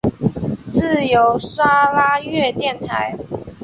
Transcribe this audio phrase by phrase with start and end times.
[0.71, 3.15] 自由砂拉越电台。